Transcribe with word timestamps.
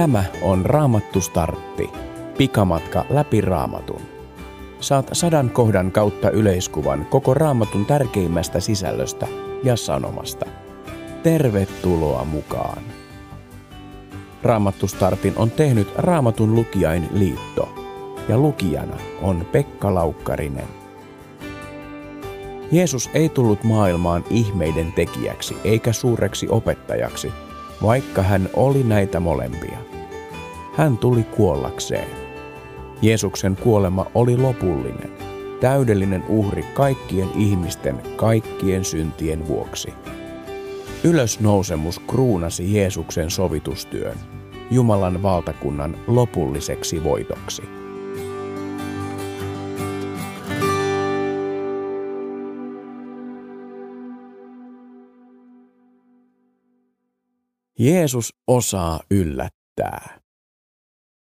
Tämä 0.00 0.24
on 0.42 0.66
Raamattu 0.66 1.20
Startti. 1.20 1.90
Pikamatka 2.38 3.04
läpi 3.10 3.40
Raamatun. 3.40 4.00
Saat 4.80 5.08
sadan 5.12 5.50
kohdan 5.50 5.92
kautta 5.92 6.30
yleiskuvan 6.30 7.06
koko 7.10 7.34
Raamatun 7.34 7.86
tärkeimmästä 7.86 8.60
sisällöstä 8.60 9.26
ja 9.64 9.76
sanomasta. 9.76 10.46
Tervetuloa 11.22 12.24
mukaan! 12.24 12.82
Raamattu 14.42 14.88
Startin 14.88 15.34
on 15.36 15.50
tehnyt 15.50 15.88
Raamatun 15.96 16.54
lukijain 16.54 17.08
liitto 17.12 17.68
ja 18.28 18.38
lukijana 18.38 18.96
on 19.22 19.46
Pekka 19.52 19.94
Laukkarinen. 19.94 20.68
Jeesus 22.72 23.10
ei 23.14 23.28
tullut 23.28 23.64
maailmaan 23.64 24.24
ihmeiden 24.30 24.92
tekijäksi 24.92 25.56
eikä 25.64 25.92
suureksi 25.92 26.48
opettajaksi, 26.50 27.32
vaikka 27.82 28.22
hän 28.22 28.48
oli 28.54 28.82
näitä 28.82 29.20
molempia. 29.20 29.78
Hän 30.74 30.98
tuli 30.98 31.22
kuollakseen. 31.22 32.08
Jeesuksen 33.02 33.56
kuolema 33.56 34.06
oli 34.14 34.36
lopullinen, 34.36 35.10
täydellinen 35.60 36.24
uhri 36.28 36.62
kaikkien 36.62 37.28
ihmisten 37.36 38.02
kaikkien 38.16 38.84
syntien 38.84 39.48
vuoksi. 39.48 39.92
Ylösnousemus 41.04 41.98
kruunasi 41.98 42.74
Jeesuksen 42.74 43.30
sovitustyön, 43.30 44.16
Jumalan 44.70 45.22
valtakunnan 45.22 45.96
lopulliseksi 46.06 47.04
voitoksi. 47.04 47.79
Jeesus 57.80 58.34
osaa 58.46 59.00
yllättää. 59.10 60.20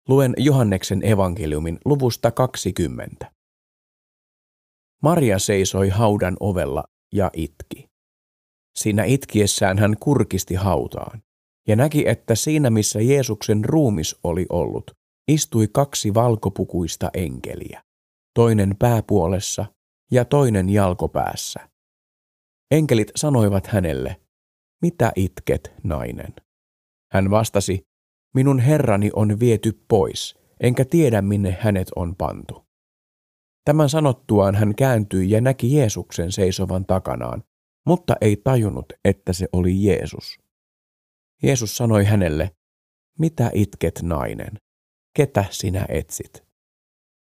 Luen 0.07 0.33
Johanneksen 0.37 1.05
evankeliumin 1.05 1.77
luvusta 1.85 2.31
20. 2.31 3.31
Maria 5.03 5.39
seisoi 5.39 5.89
haudan 5.89 6.37
ovella 6.39 6.83
ja 7.13 7.31
itki. 7.33 7.87
Siinä 8.75 9.03
itkiessään 9.03 9.77
hän 9.77 9.97
kurkisti 9.99 10.55
hautaan 10.55 11.21
ja 11.67 11.75
näki, 11.75 12.07
että 12.07 12.35
siinä 12.35 12.69
missä 12.69 13.01
Jeesuksen 13.01 13.65
ruumis 13.65 14.15
oli 14.23 14.45
ollut, 14.49 14.91
istui 15.27 15.67
kaksi 15.67 16.13
valkopukuista 16.13 17.09
enkeliä, 17.13 17.83
toinen 18.33 18.75
pääpuolessa 18.79 19.65
ja 20.11 20.25
toinen 20.25 20.69
jalkopäässä. 20.69 21.69
Enkelit 22.71 23.11
sanoivat 23.15 23.67
hänelle, 23.67 24.21
mitä 24.81 25.11
itket, 25.15 25.73
nainen? 25.83 26.33
Hän 27.11 27.29
vastasi, 27.29 27.81
minun 28.35 28.59
herrani 28.59 29.09
on 29.15 29.39
viety 29.39 29.83
pois, 29.87 30.35
enkä 30.59 30.85
tiedä 30.85 31.21
minne 31.21 31.57
hänet 31.61 31.87
on 31.95 32.15
pantu. 32.15 32.65
Tämän 33.65 33.89
sanottuaan 33.89 34.55
hän 34.55 34.75
kääntyi 34.75 35.29
ja 35.29 35.41
näki 35.41 35.75
Jeesuksen 35.75 36.31
seisovan 36.31 36.85
takanaan, 36.85 37.43
mutta 37.85 38.15
ei 38.21 38.37
tajunnut, 38.43 38.93
että 39.05 39.33
se 39.33 39.47
oli 39.53 39.83
Jeesus. 39.83 40.39
Jeesus 41.43 41.77
sanoi 41.77 42.05
hänelle, 42.05 42.51
mitä 43.19 43.51
itket 43.53 43.99
nainen? 44.03 44.57
Ketä 45.15 45.45
sinä 45.49 45.85
etsit? 45.89 46.43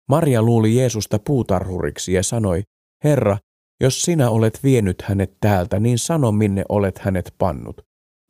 Maria 0.08 0.42
luuli 0.42 0.76
Jeesusta 0.76 1.18
puutarhuriksi 1.18 2.12
ja 2.12 2.22
sanoi, 2.22 2.62
Herra, 3.04 3.38
jos 3.82 4.02
sinä 4.02 4.30
olet 4.30 4.62
vienyt 4.62 5.02
hänet 5.02 5.36
täältä, 5.40 5.80
niin 5.80 5.98
sano 5.98 6.32
minne 6.32 6.64
olet 6.68 6.98
hänet 6.98 7.34
pannut. 7.38 7.80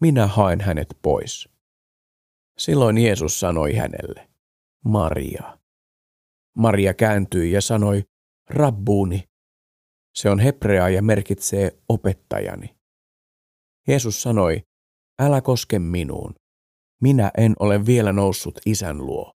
Minä 0.00 0.26
haen 0.26 0.60
hänet 0.60 0.88
pois. 1.02 1.48
Silloin 2.58 2.98
Jeesus 2.98 3.40
sanoi 3.40 3.74
hänelle, 3.74 4.28
Maria. 4.84 5.58
Maria 6.56 6.94
kääntyi 6.94 7.52
ja 7.52 7.60
sanoi, 7.60 8.02
Rabbuuni. 8.50 9.28
Se 10.14 10.30
on 10.30 10.38
hebreaa 10.38 10.88
ja 10.88 11.02
merkitsee 11.02 11.78
opettajani. 11.88 12.76
Jeesus 13.88 14.22
sanoi, 14.22 14.62
älä 15.22 15.40
koske 15.40 15.78
minuun. 15.78 16.34
Minä 17.02 17.30
en 17.36 17.54
ole 17.60 17.86
vielä 17.86 18.12
noussut 18.12 18.60
isän 18.66 18.98
luo. 18.98 19.32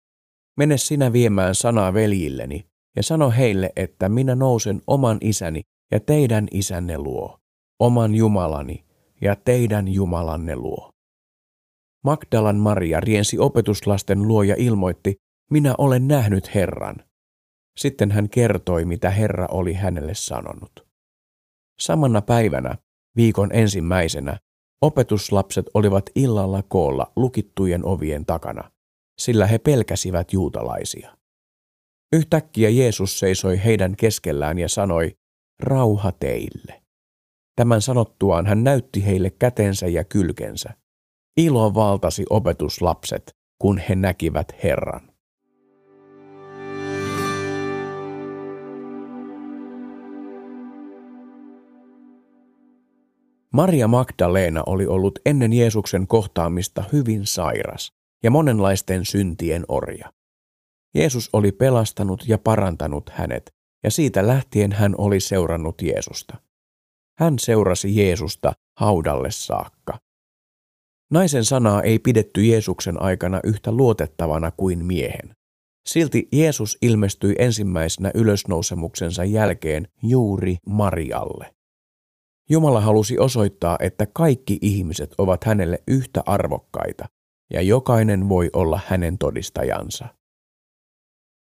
Mene 0.58 0.78
sinä 0.78 1.14
viemään 1.14 1.56
sanaa 1.56 1.94
veljilleni 1.94 2.68
ja 2.96 3.04
sano 3.04 3.32
heille, 3.32 3.70
että 3.76 4.10
minä 4.10 4.36
nousen 4.36 4.82
oman 4.88 5.18
isäni 5.22 5.62
ja 5.92 6.00
teidän 6.00 6.48
isänne 6.52 6.98
luo, 6.98 7.40
oman 7.80 8.16
Jumalani 8.16 8.86
ja 9.22 9.36
teidän 9.36 9.88
Jumalanne 9.88 10.56
luo. 10.56 10.92
Magdalan 12.04 12.56
Maria 12.58 13.00
riensi 13.00 13.40
opetuslasten 13.40 14.28
luo 14.28 14.44
ja 14.44 14.56
ilmoitti, 14.58 15.16
minä 15.52 15.76
olen 15.78 16.08
nähnyt 16.08 16.56
Herran. 16.56 16.96
Sitten 17.78 18.12
hän 18.12 18.30
kertoi, 18.30 18.86
mitä 18.86 19.10
Herra 19.10 19.48
oli 19.52 19.74
hänelle 19.74 20.14
sanonut. 20.16 20.88
Samana 21.80 22.22
päivänä, 22.22 22.78
viikon 23.16 23.50
ensimmäisenä, 23.54 24.38
opetuslapset 24.82 25.66
olivat 25.74 26.06
illalla 26.16 26.64
koolla 26.64 27.12
lukittujen 27.16 27.86
ovien 27.86 28.26
takana, 28.26 28.72
sillä 29.20 29.48
he 29.48 29.58
pelkäsivät 29.58 30.34
juutalaisia. 30.34 31.18
Yhtäkkiä 32.14 32.70
Jeesus 32.70 33.20
seisoi 33.20 33.64
heidän 33.64 33.96
keskellään 33.96 34.60
ja 34.60 34.70
sanoi, 34.70 35.12
rauha 35.60 36.12
teille. 36.12 36.82
Tämän 37.56 37.82
sanottuaan 37.82 38.46
hän 38.46 38.64
näytti 38.64 39.06
heille 39.06 39.30
kätensä 39.30 39.88
ja 39.88 40.04
kylkensä. 40.04 40.74
Ilo 41.38 41.74
valtasi 41.74 42.26
opetuslapset, 42.30 43.36
kun 43.60 43.78
he 43.78 43.96
näkivät 43.96 44.56
Herran. 44.64 45.16
Maria 53.54 53.88
Magdalena 53.88 54.64
oli 54.66 54.88
ollut 54.88 55.20
ennen 55.26 55.54
Jeesuksen 55.54 56.08
kohtaamista 56.08 56.84
hyvin 56.94 57.26
sairas 57.26 57.92
ja 58.24 58.32
monenlaisten 58.32 59.06
syntien 59.06 59.66
orja. 59.68 60.14
Jeesus 60.96 61.30
oli 61.34 61.52
pelastanut 61.52 62.24
ja 62.28 62.38
parantanut 62.38 63.10
hänet, 63.10 63.55
ja 63.86 63.92
siitä 63.92 64.28
lähtien 64.28 64.72
hän 64.72 64.96
oli 64.98 65.20
seurannut 65.20 65.82
Jeesusta. 65.82 66.38
Hän 67.20 67.40
seurasi 67.40 67.98
Jeesusta 67.98 68.54
haudalle 68.80 69.32
saakka. 69.32 70.00
Naisen 71.12 71.46
sanaa 71.46 71.82
ei 71.82 72.00
pidetty 72.00 72.44
Jeesuksen 72.44 73.02
aikana 73.02 73.40
yhtä 73.44 73.72
luotettavana 73.72 74.52
kuin 74.52 74.86
miehen. 74.86 75.36
Silti 75.90 76.28
Jeesus 76.32 76.78
ilmestyi 76.82 77.36
ensimmäisenä 77.40 78.12
ylösnousemuksensa 78.14 79.24
jälkeen 79.24 79.88
juuri 80.04 80.58
Marialle. 80.68 81.56
Jumala 82.50 82.82
halusi 82.82 83.20
osoittaa, 83.20 83.78
että 83.80 84.06
kaikki 84.06 84.58
ihmiset 84.62 85.16
ovat 85.18 85.44
hänelle 85.44 85.84
yhtä 85.88 86.24
arvokkaita 86.26 87.06
ja 87.54 87.62
jokainen 87.62 88.30
voi 88.30 88.50
olla 88.54 88.80
hänen 88.88 89.18
todistajansa. 89.18 90.08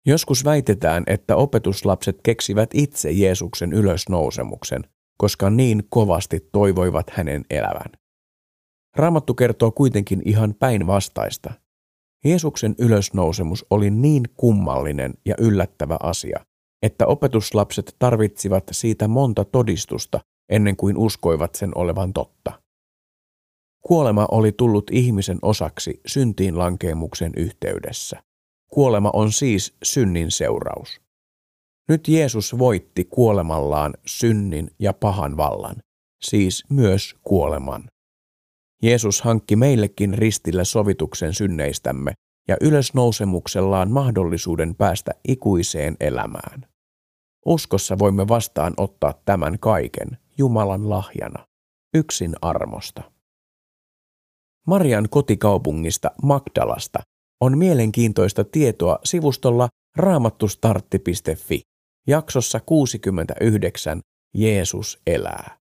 Joskus 0.06 0.44
väitetään, 0.44 1.04
että 1.06 1.36
opetuslapset 1.36 2.20
keksivät 2.22 2.70
itse 2.74 3.10
Jeesuksen 3.10 3.72
ylösnousemuksen, 3.72 4.84
koska 5.18 5.50
niin 5.50 5.82
kovasti 5.88 6.48
toivoivat 6.52 7.10
hänen 7.10 7.44
elävän. 7.50 7.92
Raamattu 8.96 9.34
kertoo 9.34 9.70
kuitenkin 9.70 10.22
ihan 10.24 10.54
päinvastaista. 10.54 11.52
Jeesuksen 12.24 12.74
ylösnousemus 12.78 13.66
oli 13.70 13.90
niin 13.90 14.22
kummallinen 14.36 15.14
ja 15.26 15.34
yllättävä 15.38 15.96
asia, 16.02 16.40
että 16.82 17.06
opetuslapset 17.06 17.96
tarvitsivat 17.98 18.64
siitä 18.70 19.08
monta 19.08 19.44
todistusta 19.44 20.20
ennen 20.48 20.76
kuin 20.76 20.96
uskoivat 20.96 21.54
sen 21.54 21.70
olevan 21.74 22.12
totta. 22.12 22.62
Kuolema 23.80 24.28
oli 24.30 24.52
tullut 24.52 24.90
ihmisen 24.90 25.38
osaksi 25.42 26.00
syntiin 26.06 26.58
lankeemuksen 26.58 27.32
yhteydessä. 27.36 28.22
Kuolema 28.70 29.10
on 29.12 29.32
siis 29.32 29.76
synnin 29.82 30.30
seuraus. 30.30 31.00
Nyt 31.88 32.08
Jeesus 32.08 32.58
voitti 32.58 33.04
kuolemallaan 33.04 33.94
synnin 34.06 34.70
ja 34.78 34.92
pahan 34.92 35.36
vallan, 35.36 35.76
siis 36.22 36.64
myös 36.68 37.14
kuoleman. 37.22 37.88
Jeesus 38.82 39.22
hankki 39.22 39.56
meillekin 39.56 40.14
ristillä 40.14 40.64
sovituksen 40.64 41.34
synneistämme 41.34 42.12
ja 42.48 42.56
ylösnousemuksellaan 42.60 43.90
mahdollisuuden 43.90 44.74
päästä 44.74 45.12
ikuiseen 45.28 45.96
elämään. 46.00 46.66
Uskossa 47.46 47.98
voimme 47.98 48.28
vastaan 48.28 48.74
ottaa 48.76 49.14
tämän 49.24 49.58
kaiken 49.58 50.18
Jumalan 50.38 50.90
lahjana, 50.90 51.46
yksin 51.94 52.34
armosta. 52.42 53.12
Marian 54.66 55.08
kotikaupungista 55.10 56.10
Magdalasta 56.22 56.98
on 57.40 57.58
mielenkiintoista 57.58 58.44
tietoa 58.44 58.98
sivustolla 59.04 59.68
raamattustartti.fi 59.96 61.60
jaksossa 62.06 62.60
69 62.60 64.00
Jeesus 64.34 65.00
elää. 65.06 65.58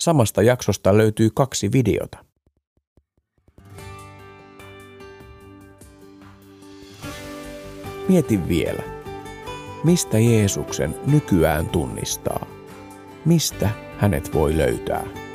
Samasta 0.00 0.42
jaksosta 0.42 0.96
löytyy 0.96 1.30
kaksi 1.34 1.72
videota. 1.72 2.24
Mieti 8.08 8.48
vielä, 8.48 8.82
mistä 9.84 10.18
Jeesuksen 10.18 10.94
nykyään 11.06 11.66
tunnistaa? 11.66 12.46
Mistä 13.24 13.70
hänet 13.98 14.34
voi 14.34 14.56
löytää? 14.58 15.27